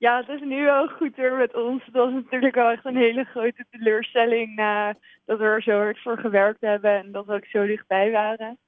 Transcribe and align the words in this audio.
Ja, 0.00 0.16
het 0.16 0.28
is 0.28 0.40
nu 0.40 0.64
wel 0.64 0.88
goed 0.88 1.16
weer 1.16 1.36
met 1.36 1.54
ons. 1.54 1.84
Het 1.84 1.94
was 1.94 2.12
natuurlijk 2.12 2.54
wel 2.54 2.70
echt 2.70 2.84
een 2.84 2.96
hele 2.96 3.24
grote 3.24 3.64
teleurstelling 3.70 4.54
na 4.54 4.94
dat 5.24 5.38
we 5.38 5.44
er 5.44 5.62
zo 5.62 5.76
hard 5.76 6.02
voor 6.02 6.18
gewerkt 6.18 6.60
hebben 6.60 6.98
en 6.98 7.12
dat 7.12 7.26
we 7.26 7.32
ook 7.32 7.44
zo 7.44 7.66
dichtbij 7.66 8.10
waren. 8.10 8.58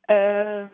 Ehm, 0.00 0.66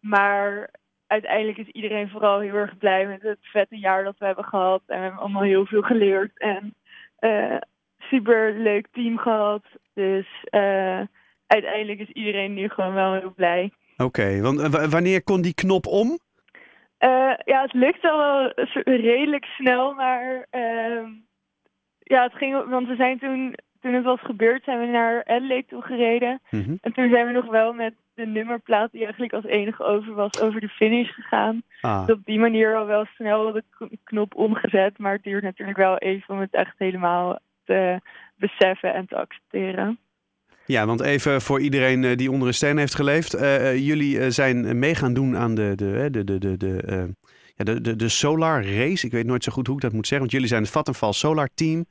maar 0.00 0.70
uiteindelijk 1.06 1.58
is 1.58 1.68
iedereen 1.68 2.08
vooral 2.08 2.40
heel 2.40 2.54
erg 2.54 2.78
blij 2.78 3.06
met 3.06 3.22
het 3.22 3.38
vette 3.40 3.78
jaar 3.78 4.04
dat 4.04 4.18
we 4.18 4.24
hebben 4.24 4.44
gehad. 4.44 4.82
En 4.86 4.96
we 4.96 5.02
hebben 5.02 5.20
allemaal 5.20 5.42
heel 5.42 5.66
veel 5.66 5.82
geleerd 5.82 6.38
en 6.38 6.74
uh, 7.20 7.56
super 7.98 8.54
leuk 8.58 8.86
team 8.92 9.18
gehad. 9.18 9.62
Dus 9.94 10.26
uh, 10.50 11.00
uiteindelijk 11.46 11.98
is 11.98 12.10
iedereen 12.10 12.54
nu 12.54 12.68
gewoon 12.68 12.94
wel 12.94 13.14
heel 13.14 13.32
blij. 13.34 13.72
Oké, 13.96 14.40
want 14.40 14.60
wanneer 14.90 15.22
kon 15.22 15.42
die 15.42 15.54
knop 15.54 15.86
om? 15.86 16.18
Uh, 17.00 17.32
ja, 17.44 17.62
het 17.62 17.72
lukte 17.72 18.10
al 18.10 18.18
wel 18.18 18.52
redelijk 18.84 19.44
snel, 19.44 19.94
maar 19.94 20.46
uh, 20.50 21.06
ja, 21.98 22.22
het 22.22 22.34
ging, 22.34 22.68
want 22.68 22.88
we 22.88 22.94
zijn 22.94 23.18
toen, 23.18 23.54
toen 23.80 23.92
het 23.92 24.04
was 24.04 24.20
gebeurd, 24.20 24.64
zijn 24.64 24.80
we 24.80 24.86
naar 24.86 25.24
Adelaide 25.24 25.66
toe 25.66 25.82
gereden. 25.82 26.40
Mm 26.50 26.62
-hmm. 26.62 26.78
En 26.80 26.92
toen 26.92 27.10
zijn 27.10 27.26
we 27.26 27.32
nog 27.32 27.46
wel 27.46 27.72
met 27.72 27.94
de 28.14 28.26
nummerplaat 28.26 28.92
die 28.92 29.02
eigenlijk 29.02 29.32
als 29.32 29.44
enige 29.44 29.84
over 29.84 30.14
was, 30.14 30.40
over 30.40 30.60
de 30.60 30.68
finish 30.68 31.14
gegaan. 31.14 31.62
Ah. 31.80 32.06
Dus 32.06 32.16
op 32.16 32.24
die 32.24 32.38
manier 32.38 32.76
al 32.76 32.86
wel 32.86 33.04
snel 33.04 33.52
de 33.52 33.64
knop 34.04 34.34
omgezet, 34.34 34.98
maar 34.98 35.12
het 35.12 35.22
duurt 35.22 35.42
natuurlijk 35.42 35.78
wel 35.78 35.98
even 35.98 36.34
om 36.34 36.40
het 36.40 36.54
echt 36.54 36.74
helemaal 36.78 37.38
te 37.64 38.00
beseffen 38.36 38.94
en 38.94 39.06
te 39.06 39.16
accepteren. 39.16 39.98
Ja, 40.70 40.86
want 40.86 41.00
even 41.00 41.42
voor 41.42 41.60
iedereen 41.60 42.16
die 42.16 42.30
onder 42.30 42.48
een 42.48 42.54
steen 42.54 42.78
heeft 42.78 42.94
geleefd. 42.94 43.34
Uh, 43.34 43.76
jullie 43.76 44.30
zijn 44.30 44.78
mee 44.78 44.94
gaan 44.94 45.12
doen 45.12 45.36
aan 45.36 45.54
de, 45.54 45.72
de, 45.76 46.08
de, 46.10 46.24
de, 46.24 46.38
de, 46.38 46.56
de, 46.56 46.82
uh, 46.88 47.02
ja, 47.56 47.64
de, 47.64 47.80
de, 47.80 47.96
de 47.96 48.08
Solar 48.08 48.64
Race. 48.64 49.06
Ik 49.06 49.12
weet 49.12 49.26
nooit 49.26 49.44
zo 49.44 49.52
goed 49.52 49.66
hoe 49.66 49.76
ik 49.76 49.82
dat 49.82 49.92
moet 49.92 50.06
zeggen. 50.06 50.18
Want 50.18 50.30
jullie 50.30 50.48
zijn 50.48 50.62
het 50.62 50.70
Vattenfall 50.70 51.12
Solar 51.12 51.48
Team. 51.54 51.86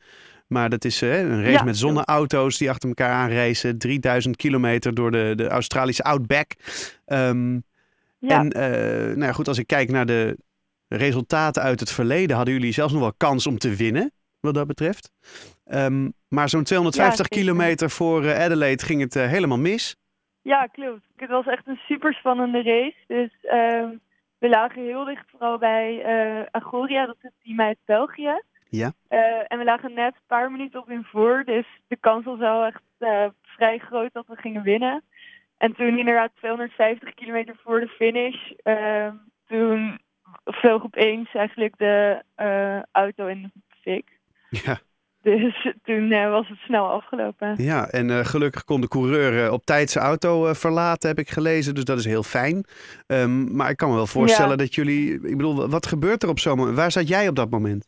Maar 0.48 0.70
dat 0.70 0.86
is 0.86 1.02
uh, 1.02 1.20
een 1.20 1.44
race 1.44 1.52
ja, 1.52 1.64
met 1.64 1.78
zonneauto's 1.78 2.58
die 2.58 2.70
achter 2.70 2.90
elkaar 2.90 3.12
aanracen. 3.12 3.78
3000 3.78 4.36
kilometer 4.36 4.94
door 4.94 5.12
de, 5.12 5.34
de 5.36 5.48
Australische 5.48 6.04
Outback. 6.04 6.52
Um, 7.06 7.64
ja. 8.20 8.40
En 8.40 8.48
nou 9.08 9.26
ja, 9.26 9.32
goed, 9.32 9.48
als 9.48 9.58
ik 9.58 9.68
kijk 9.68 9.92
naar 9.92 10.06
de 10.06 10.38
resultaten 10.88 11.62
uit 11.62 11.80
het 11.80 11.92
verleden... 11.92 12.36
hadden 12.36 12.54
jullie 12.54 12.74
zelfs 12.74 12.94
nog 12.94 13.02
wel 13.02 13.14
kans 13.18 13.48
om 13.48 13.58
te 13.58 13.76
winnen, 13.76 14.12
wat 14.40 14.54
dat 14.54 14.68
betreft. 14.68 15.12
Um, 15.72 16.14
maar 16.30 16.50
zo'n 16.50 16.64
250 16.64 17.26
ja, 17.30 17.38
kilometer 17.38 17.90
voor 17.90 18.24
uh, 18.24 18.40
Adelaide 18.40 18.86
ging 18.86 19.02
het 19.02 19.16
uh, 19.16 19.26
helemaal 19.28 19.58
mis. 19.58 19.96
Ja, 20.42 20.66
klopt. 20.66 21.02
Het 21.16 21.30
was 21.30 21.46
echt 21.46 21.68
een 21.68 21.80
super 21.88 22.14
spannende 22.14 22.62
race. 22.62 22.98
Dus 23.08 23.30
uh, 23.44 23.90
we 24.38 24.50
lagen 24.50 24.84
heel 24.84 25.06
dicht 25.06 25.26
vooral 25.30 25.58
bij 25.58 26.04
uh, 26.06 26.46
Agoria, 26.52 27.06
dat 27.06 27.16
is 27.16 27.22
het 27.22 27.34
team 27.44 27.62
uit 27.62 27.78
België. 27.86 28.42
Ja. 28.72 28.94
en 29.48 29.58
we 29.58 29.64
lagen 29.64 29.94
net 29.94 30.14
een 30.14 30.28
paar 30.28 30.52
minuten 30.52 30.80
op 30.80 30.88
hun 30.88 31.04
voor. 31.04 31.44
Dus 31.46 31.66
de 31.88 31.98
kans 32.00 32.26
was 32.26 32.38
wel 32.38 32.66
echt 32.66 32.82
vrij 33.42 33.78
groot 33.78 34.14
dat 34.14 34.28
we 34.28 34.36
gingen 34.36 34.64
winnen. 34.64 35.04
En 35.58 35.74
toen 35.74 35.98
inderdaad 35.98 36.32
250 36.36 37.14
kilometer 37.14 37.56
voor 37.64 37.80
de 37.80 37.88
finish, 37.88 38.52
ehm, 38.64 39.16
toen 39.48 40.00
vloog 40.46 40.84
opeens 40.84 41.34
eigenlijk 41.34 41.78
de 41.78 42.24
auto 42.92 43.28
in 43.28 43.42
de 43.42 43.52
fik. 43.82 44.20
Ja. 44.50 44.80
Dus 45.36 45.68
toen 45.88 46.12
uh, 46.12 46.30
was 46.30 46.48
het 46.48 46.58
snel 46.58 46.86
afgelopen. 46.86 47.54
Ja, 47.58 47.88
en 47.88 48.10
uh, 48.10 48.18
gelukkig 48.18 48.64
kon 48.64 48.82
de 48.82 48.88
coureur 48.88 49.46
uh, 49.46 49.52
op 49.52 49.66
tijd 49.66 49.90
zijn 49.90 50.06
auto 50.06 50.54
verlaten, 50.54 51.10
heb 51.10 51.20
ik 51.20 51.30
gelezen. 51.30 51.76
Dus 51.76 51.84
dat 51.84 51.98
is 51.98 52.06
heel 52.06 52.24
fijn. 52.24 52.66
Um, 53.08 53.56
maar 53.56 53.70
ik 53.70 53.78
kan 53.78 53.90
me 53.90 53.96
wel 53.96 54.08
voorstellen 54.08 54.52
ja. 54.52 54.58
dat 54.58 54.76
jullie... 54.76 55.14
Ik 55.14 55.38
bedoel, 55.38 55.70
wat 55.70 55.88
gebeurt 55.88 56.24
er 56.24 56.30
op 56.30 56.40
zo'n 56.40 56.58
moment? 56.58 56.78
Waar 56.78 56.92
zat 56.92 57.08
jij 57.08 57.28
op 57.28 57.36
dat 57.36 57.50
moment? 57.50 57.88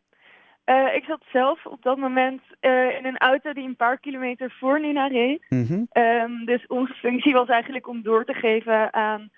ik 0.94 1.04
zat 1.04 1.24
zelf 1.32 1.66
op 1.66 1.82
dat 1.82 1.98
moment 1.98 2.42
in 2.98 3.06
een 3.06 3.18
auto 3.18 3.54
die 3.54 3.68
een 3.68 3.76
paar 3.76 4.00
kilometer 4.00 4.56
voor 4.60 4.82
Nina 4.82 5.08
reed. 5.08 5.46
Mm 5.50 5.66
-hmm. 5.66 6.04
um, 6.04 6.46
dus 6.46 6.68
onze 6.68 6.94
functie 6.94 7.34
was 7.34 7.48
eigenlijk 7.48 7.88
om 7.88 8.02
door 8.02 8.26
te 8.26 8.34
geven 8.34 8.94
aan 8.94 9.30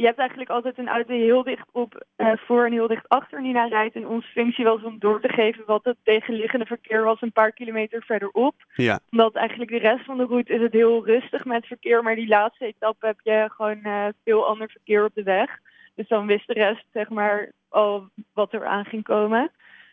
je 0.00 0.06
hebt 0.06 0.18
eigenlijk 0.18 0.50
altijd 0.50 0.78
een 0.78 0.88
auto 0.88 1.14
heel 1.14 1.42
dicht 1.42 1.68
op 1.72 2.04
uh, 2.16 2.32
voor 2.36 2.64
en 2.64 2.72
heel 2.72 2.86
dicht 2.86 3.08
achter 3.08 3.40
Nina 3.42 3.66
rijdt. 3.66 3.94
En 3.94 4.06
onze 4.06 4.28
functie 4.28 4.64
was 4.64 4.82
om 4.82 4.98
door 4.98 5.20
te 5.20 5.28
geven 5.28 5.62
wat 5.66 5.84
het 5.84 5.96
tegenliggende 6.02 6.66
verkeer 6.66 7.02
was 7.02 7.20
een 7.20 7.32
paar 7.32 7.52
kilometer 7.52 8.02
verderop. 8.02 8.54
Ja. 8.74 9.00
Omdat 9.10 9.34
eigenlijk 9.34 9.70
de 9.70 9.78
rest 9.78 10.04
van 10.04 10.16
de 10.16 10.24
route 10.24 10.52
is 10.52 10.60
het 10.60 10.72
heel 10.72 11.06
rustig 11.06 11.44
met 11.44 11.66
verkeer. 11.66 12.02
Maar 12.02 12.14
die 12.14 12.28
laatste 12.28 12.66
etappe 12.66 13.06
heb 13.06 13.20
je 13.22 13.48
gewoon 13.52 13.80
uh, 13.82 14.06
veel 14.24 14.46
ander 14.46 14.70
verkeer 14.70 15.04
op 15.04 15.14
de 15.14 15.22
weg. 15.22 15.58
Dus 15.94 16.08
dan 16.08 16.26
wist 16.26 16.46
de 16.46 16.52
rest 16.52 16.84
zeg 16.92 17.08
maar 17.08 17.52
al 17.68 18.08
wat 18.32 18.52
er 18.52 18.66
aan 18.66 18.84
ging 18.84 19.02
komen. 19.02 19.50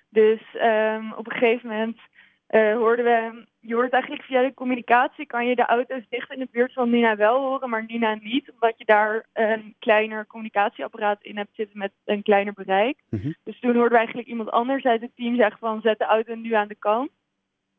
Dus 0.09 0.41
um, 0.61 1.13
op 1.13 1.25
een 1.25 1.37
gegeven 1.37 1.69
moment 1.69 1.97
uh, 2.49 2.75
hoorden 2.75 3.05
we, 3.05 3.45
je 3.59 3.73
hoort 3.73 3.91
eigenlijk 3.91 4.23
via 4.23 4.41
de 4.41 4.53
communicatie, 4.53 5.25
kan 5.25 5.47
je 5.47 5.55
de 5.55 5.65
auto's 5.65 6.03
dicht 6.09 6.31
in 6.31 6.39
de 6.39 6.47
buurt 6.51 6.73
van 6.73 6.89
Nina 6.89 7.15
wel 7.15 7.39
horen, 7.39 7.69
maar 7.69 7.85
Nina 7.87 8.17
niet, 8.21 8.51
omdat 8.51 8.73
je 8.77 8.85
daar 8.85 9.25
een 9.33 9.75
kleiner 9.79 10.27
communicatieapparaat 10.27 11.23
in 11.23 11.37
hebt 11.37 11.55
zitten 11.55 11.77
met 11.77 11.91
een 12.05 12.23
kleiner 12.23 12.53
bereik. 12.53 12.97
Mm 13.09 13.19
-hmm. 13.21 13.35
Dus 13.43 13.59
toen 13.59 13.73
hoorden 13.73 13.91
we 13.91 13.97
eigenlijk 13.97 14.27
iemand 14.27 14.51
anders 14.51 14.83
uit 14.83 15.01
het 15.01 15.15
team 15.15 15.35
zeggen 15.35 15.59
van 15.59 15.81
zet 15.81 15.99
de 15.99 16.05
auto 16.05 16.35
nu 16.35 16.53
aan 16.53 16.67
de 16.67 16.75
kant. 16.75 17.09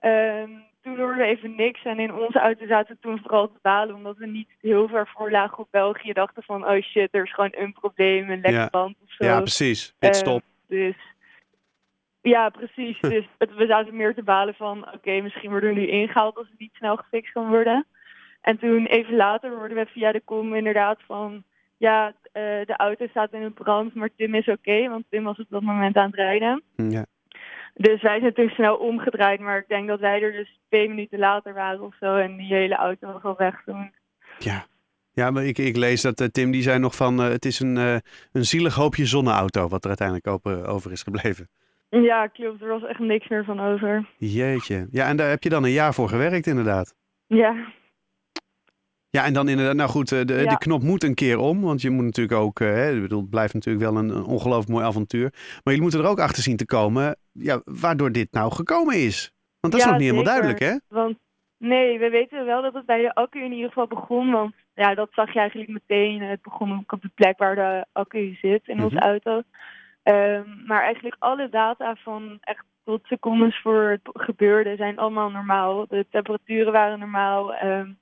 Um, 0.00 0.66
toen 0.82 0.96
hoorden 0.96 1.16
we 1.16 1.24
even 1.24 1.54
niks 1.54 1.84
en 1.84 1.98
in 1.98 2.14
onze 2.14 2.38
auto 2.38 2.66
zaten 2.66 2.94
we 2.94 3.00
toen 3.00 3.18
vooral 3.18 3.48
te 3.48 3.58
balen, 3.62 3.94
omdat 3.94 4.16
we 4.16 4.26
niet 4.26 4.48
heel 4.60 4.88
ver 4.88 5.08
voor 5.14 5.30
lagen 5.30 5.58
op 5.58 5.68
België. 5.70 6.12
Dachten 6.12 6.42
van 6.42 6.68
oh 6.68 6.82
shit, 6.82 7.08
er 7.10 7.24
is 7.24 7.34
gewoon 7.34 7.52
een 7.56 7.72
probleem, 7.72 8.30
een 8.30 8.40
lekke 8.40 8.68
band 8.70 8.96
ja. 8.98 9.04
of 9.04 9.12
zo. 9.12 9.24
Ja, 9.24 9.40
precies. 9.40 9.94
Pitstop. 9.98 10.42
Uh, 10.68 10.78
dus 10.78 10.96
ja, 12.20 12.48
precies. 12.48 13.00
Dus 13.00 13.24
het, 13.38 13.54
we 13.54 13.66
zaten 13.66 13.96
meer 13.96 14.14
te 14.14 14.22
balen 14.22 14.54
van, 14.54 14.78
oké, 14.86 14.96
okay, 14.96 15.20
misschien 15.20 15.50
worden 15.50 15.74
we 15.74 15.80
nu 15.80 15.86
ingehaald 15.86 16.36
als 16.36 16.48
het 16.48 16.58
niet 16.58 16.74
snel 16.74 16.96
gefixt 16.96 17.32
kan 17.32 17.48
worden. 17.48 17.86
En 18.40 18.58
toen 18.58 18.86
even 18.86 19.16
later 19.16 19.50
hoorden 19.50 19.76
we 19.76 19.86
via 19.86 20.12
de 20.12 20.22
com 20.24 20.54
inderdaad 20.54 20.98
van, 21.06 21.44
ja, 21.76 22.06
uh, 22.08 22.12
de 22.42 22.74
auto 22.76 23.06
staat 23.06 23.32
in 23.32 23.42
een 23.42 23.54
brand, 23.54 23.94
maar 23.94 24.10
Tim 24.16 24.34
is 24.34 24.48
oké, 24.48 24.58
okay, 24.58 24.88
want 24.88 25.04
Tim 25.10 25.24
was 25.24 25.38
op 25.38 25.46
dat 25.48 25.62
moment 25.62 25.96
aan 25.96 26.06
het 26.06 26.14
rijden. 26.14 26.62
Ja. 26.76 27.06
Dus 27.74 28.02
wij 28.02 28.20
zijn 28.20 28.34
toen 28.34 28.48
snel 28.48 28.76
omgedraaid, 28.76 29.40
maar 29.40 29.58
ik 29.58 29.68
denk 29.68 29.88
dat 29.88 30.00
wij 30.00 30.22
er 30.22 30.32
dus 30.32 30.60
twee 30.68 30.88
minuten 30.88 31.18
later 31.18 31.54
waren 31.54 31.80
of 31.80 31.94
zo 32.00 32.16
en 32.16 32.36
die 32.36 32.54
hele 32.54 32.74
auto 32.74 33.12
was 33.12 33.22
al 33.22 33.36
weg 33.36 33.62
toen. 33.64 33.92
Ja. 34.38 34.66
Ja, 35.12 35.30
maar 35.30 35.44
ik, 35.44 35.58
ik 35.58 35.76
lees 35.76 36.02
dat 36.02 36.20
uh, 36.20 36.26
Tim 36.26 36.50
die 36.50 36.62
zei 36.62 36.78
nog 36.78 36.94
van, 36.94 37.20
uh, 37.20 37.28
het 37.28 37.44
is 37.44 37.60
een, 37.60 37.76
uh, 37.76 37.96
een 38.32 38.44
zielig 38.44 38.74
hoopje 38.74 39.06
zonneauto 39.06 39.68
wat 39.68 39.82
er 39.82 39.88
uiteindelijk 39.88 40.26
over, 40.26 40.66
over 40.66 40.92
is 40.92 41.02
gebleven. 41.02 41.48
Ja, 41.90 42.26
klopt. 42.26 42.62
Er 42.62 42.68
was 42.68 42.84
echt 42.84 42.98
niks 42.98 43.28
meer 43.28 43.44
van 43.44 43.60
over. 43.60 44.08
Jeetje. 44.16 44.86
Ja, 44.90 45.06
en 45.06 45.16
daar 45.16 45.28
heb 45.28 45.42
je 45.42 45.48
dan 45.48 45.64
een 45.64 45.70
jaar 45.70 45.94
voor 45.94 46.08
gewerkt, 46.08 46.46
inderdaad. 46.46 46.94
Ja. 47.26 47.54
Ja, 49.10 49.24
en 49.24 49.32
dan 49.32 49.48
inderdaad, 49.48 49.76
nou 49.76 49.88
goed, 49.88 50.08
de, 50.08 50.24
de, 50.24 50.34
ja. 50.34 50.50
de 50.50 50.58
knop 50.58 50.82
moet 50.82 51.02
een 51.02 51.14
keer 51.14 51.38
om. 51.38 51.60
Want 51.60 51.82
je 51.82 51.90
moet 51.90 52.04
natuurlijk 52.04 52.40
ook, 52.40 52.58
hè, 52.58 52.94
ik 52.94 53.00
bedoel, 53.00 53.20
het 53.20 53.30
blijft 53.30 53.54
natuurlijk 53.54 53.84
wel 53.84 53.96
een, 53.96 54.08
een 54.08 54.24
ongelooflijk 54.24 54.68
mooi 54.68 54.84
avontuur. 54.84 55.30
Maar 55.32 55.60
jullie 55.64 55.80
moeten 55.80 56.00
er 56.00 56.06
ook 56.06 56.20
achter 56.20 56.42
zien 56.42 56.56
te 56.56 56.66
komen, 56.66 57.16
ja, 57.32 57.60
waardoor 57.64 58.12
dit 58.12 58.32
nou 58.32 58.52
gekomen 58.52 58.94
is. 58.94 59.32
Want 59.60 59.72
dat 59.72 59.82
ja, 59.82 59.86
is 59.86 59.92
nog 59.92 60.00
niet 60.00 60.08
zeker. 60.08 60.24
helemaal 60.24 60.40
duidelijk, 60.40 60.88
hè? 60.88 60.96
Want 60.96 61.18
nee, 61.58 61.98
we 61.98 62.08
weten 62.08 62.44
wel 62.44 62.62
dat 62.62 62.74
het 62.74 62.86
bij 62.86 63.02
de 63.02 63.14
accu 63.14 63.44
in 63.44 63.52
ieder 63.52 63.68
geval 63.68 63.86
begon. 63.86 64.30
Want 64.30 64.54
ja, 64.74 64.94
dat 64.94 65.08
zag 65.12 65.32
je 65.32 65.38
eigenlijk 65.38 65.70
meteen. 65.70 66.22
Het 66.22 66.42
begon 66.42 66.72
ook 66.72 66.92
op 66.92 67.02
de 67.02 67.10
plek 67.14 67.38
waar 67.38 67.54
de 67.54 67.86
accu 67.92 68.34
zit 68.34 68.68
in 68.68 68.74
mm 68.76 68.80
-hmm. 68.80 68.84
onze 68.84 68.98
auto. 68.98 69.42
Um, 70.08 70.62
maar 70.66 70.82
eigenlijk 70.82 71.16
alle 71.18 71.48
data 71.48 71.94
van 71.94 72.38
echt 72.40 72.64
tot 72.84 73.06
secondes 73.06 73.60
voor 73.60 73.82
het 73.82 74.00
gebeurde 74.12 74.76
zijn 74.76 74.98
allemaal 74.98 75.30
normaal. 75.30 75.86
De 75.86 76.06
temperaturen 76.10 76.72
waren 76.72 76.98
normaal. 76.98 77.62
Um, 77.64 77.98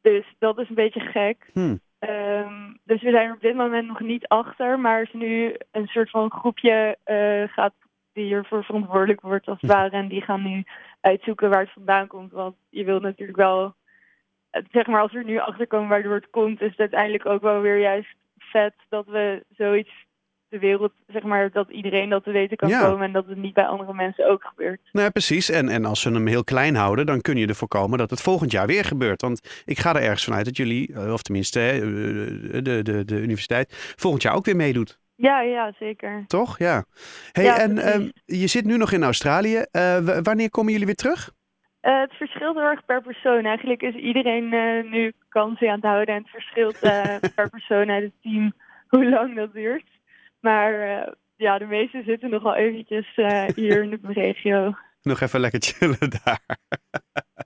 dus 0.00 0.34
dat 0.38 0.58
is 0.58 0.68
een 0.68 0.74
beetje 0.74 1.00
gek. 1.00 1.50
Hmm. 1.52 1.80
Um, 1.98 2.78
dus 2.84 3.02
we 3.02 3.10
zijn 3.10 3.26
er 3.26 3.34
op 3.34 3.40
dit 3.40 3.54
moment 3.54 3.86
nog 3.86 4.00
niet 4.00 4.28
achter. 4.28 4.80
Maar 4.80 4.96
er 4.96 5.02
is 5.02 5.12
nu 5.12 5.56
een 5.70 5.86
soort 5.86 6.10
van 6.10 6.30
groepje 6.30 6.96
uh, 7.06 7.54
gaat 7.54 7.74
die 8.12 8.24
hiervoor 8.24 8.64
verantwoordelijk 8.64 9.20
wordt 9.20 9.48
als 9.48 9.60
het 9.60 9.70
ware. 9.70 9.90
En 9.90 10.08
die 10.08 10.22
gaan 10.22 10.42
nu 10.42 10.64
uitzoeken 11.00 11.50
waar 11.50 11.60
het 11.60 11.72
vandaan 11.72 12.06
komt. 12.06 12.32
Want 12.32 12.56
je 12.70 12.84
wilt 12.84 13.02
natuurlijk 13.02 13.38
wel, 13.38 13.74
zeg 14.70 14.86
maar 14.86 15.00
als 15.00 15.12
we 15.12 15.18
er 15.18 15.24
nu 15.24 15.38
achter 15.38 15.66
komen 15.66 15.88
waardoor 15.88 16.14
het 16.14 16.30
komt, 16.30 16.60
is 16.60 16.70
het 16.70 16.78
uiteindelijk 16.78 17.26
ook 17.26 17.42
wel 17.42 17.60
weer 17.60 17.78
juist 17.78 18.16
vet 18.38 18.74
dat 18.88 19.06
we 19.06 19.44
zoiets 19.56 19.92
de 20.52 20.58
wereld, 20.58 20.92
zeg 21.06 21.22
maar, 21.22 21.50
dat 21.50 21.70
iedereen 21.70 22.08
dat 22.08 22.24
te 22.24 22.30
weten 22.30 22.56
kan 22.56 22.68
Ja. 22.68 22.80
komen 22.80 23.06
en 23.06 23.12
dat 23.12 23.26
het 23.26 23.36
niet 23.38 23.54
bij 23.54 23.64
andere 23.66 23.94
mensen 23.94 24.30
ook 24.30 24.44
gebeurt. 24.44 24.80
Nou, 24.92 25.04
ja, 25.06 25.10
precies. 25.12 25.50
En, 25.50 25.68
en 25.68 25.84
als 25.84 26.00
ze 26.00 26.10
hem 26.12 26.26
heel 26.26 26.44
klein 26.44 26.74
houden, 26.74 27.06
dan 27.06 27.20
kun 27.20 27.36
je 27.36 27.46
ervoor 27.46 27.68
komen 27.68 27.98
dat 27.98 28.10
het 28.10 28.20
volgend 28.20 28.50
jaar 28.52 28.66
weer 28.66 28.84
gebeurt. 28.84 29.20
Want 29.22 29.62
ik 29.64 29.78
ga 29.78 29.94
er 29.94 30.02
ergens 30.02 30.24
vanuit 30.24 30.44
dat 30.44 30.56
jullie, 30.56 30.94
eh, 30.94 31.12
of 31.12 31.22
tenminste 31.22 31.60
eh, 31.60 31.80
de, 32.62 32.82
de, 32.82 33.04
de 33.04 33.20
universiteit, 33.20 33.94
volgend 33.96 34.22
jaar 34.22 34.34
ook 34.34 34.44
weer 34.44 34.56
meedoet. 34.56 35.00
Ja, 35.16 35.40
ja, 35.40 35.72
zeker. 35.78 36.24
Toch? 36.26 36.58
Ja. 36.58 36.84
Hey, 37.32 37.44
Ja, 37.44 37.58
en 37.58 37.78
ehm, 37.78 38.08
je 38.24 38.46
zit 38.46 38.64
nu 38.64 38.76
nog 38.76 38.92
in 38.92 39.02
Australië. 39.02 39.64
Eh, 39.70 39.98
wanneer 40.22 40.50
komen 40.50 40.70
jullie 40.72 40.86
weer 40.86 40.94
terug? 40.94 41.30
Het 41.80 42.12
verschilt 42.12 42.54
heel 42.56 42.64
erg 42.64 42.84
per 42.84 43.02
persoon. 43.02 43.44
Eigenlijk 43.44 43.82
is 43.82 43.94
iedereen 43.94 44.48
nu 44.90 45.12
vakantie 45.28 45.68
aan 45.68 45.74
het 45.74 45.84
houden 45.84 46.14
en 46.14 46.20
het 46.20 46.30
verschilt 46.30 46.78
per 47.34 47.50
persoon 47.50 47.90
uit 47.90 48.02
het 48.02 48.12
team 48.22 48.52
hoe 48.88 49.08
lang 49.08 49.36
dat 49.36 49.52
duurt. 49.52 49.84
Maar 50.42 50.80
eh, 50.80 51.12
ja, 51.36 51.58
de 51.58 51.64
meesten 51.64 52.04
zitten 52.04 52.30
nog 52.30 52.42
wel 52.42 52.54
eventjes 52.54 53.16
uh, 53.16 53.44
hier 53.54 53.82
in 53.82 53.90
de 53.90 53.98
regio. 54.22 54.74
Nog 55.02 55.20
even 55.20 55.40
lekker 55.40 55.62
chillen 55.62 56.10
daar. 56.24 56.40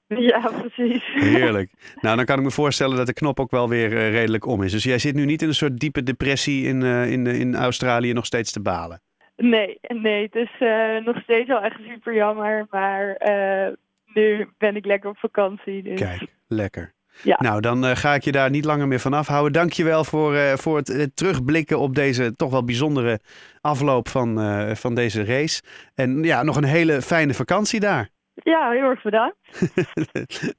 Ja, 0.06 0.50
precies. 0.60 1.04
Heerlijk. 1.12 1.70
Nou, 2.00 2.16
dan 2.16 2.24
kan 2.24 2.38
ik 2.38 2.44
me 2.44 2.50
voorstellen 2.50 2.96
dat 2.96 3.06
de 3.06 3.12
knop 3.12 3.40
ook 3.40 3.50
wel 3.50 3.68
weer 3.68 3.92
uh, 3.92 4.10
redelijk 4.10 4.46
om 4.46 4.62
is. 4.62 4.72
Dus 4.72 4.84
jij 4.84 4.98
zit 4.98 5.14
nu 5.14 5.24
niet 5.24 5.42
in 5.42 5.48
een 5.48 5.54
soort 5.54 5.78
diepe 5.78 6.02
depressie 6.02 6.66
in, 6.66 6.82
in, 6.82 7.26
in 7.26 7.54
Australië 7.54 8.12
nog 8.12 8.26
steeds 8.26 8.52
te 8.52 8.62
balen? 8.62 9.00
Nee, 9.36 9.78
nee. 9.88 10.22
Het 10.22 10.34
is 10.34 10.50
nog 11.04 11.22
steeds 11.22 11.48
wel 11.48 11.60
echt 11.60 11.80
super 11.88 12.14
jammer. 12.14 12.66
Maar 12.70 13.16
nu 14.14 14.48
ben 14.58 14.76
ik 14.76 14.84
lekker 14.84 15.10
op 15.10 15.18
vakantie. 15.18 15.82
Dus. 15.82 16.00
Kijk, 16.00 16.26
lekker. 16.46 16.94
Ja. 17.22 17.36
Nou, 17.40 17.60
dan 17.60 17.84
uh, 17.84 17.90
ga 17.94 18.14
ik 18.14 18.24
je 18.24 18.32
daar 18.32 18.50
niet 18.50 18.64
langer 18.64 18.88
meer 18.88 19.00
van 19.00 19.12
afhouden. 19.12 19.52
Dank 19.52 19.72
je 19.72 19.84
wel 19.84 20.04
voor, 20.04 20.34
uh, 20.34 20.52
voor 20.52 20.76
het, 20.76 20.88
het, 20.88 21.16
terugblikken 21.16 21.78
op 21.78 21.94
deze 21.94 22.36
toch 22.36 22.50
wel 22.50 22.64
bijzondere 22.64 23.20
afloop 23.60 24.08
van, 24.08 24.40
uh, 24.40 24.74
van 24.74 24.94
deze 24.94 25.24
race. 25.24 25.62
En 25.94 26.22
ja, 26.22 26.42
nog 26.42 26.56
een 26.56 26.64
hele 26.64 27.02
fijne 27.02 27.34
vakantie 27.34 27.80
daar. 27.80 28.08
Ja, 28.34 28.70
heel 28.70 28.88
erg 28.88 29.02
bedankt. 29.02 29.36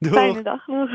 Fijne 0.12 0.42
dag 0.42 0.66
nog. 0.66 0.90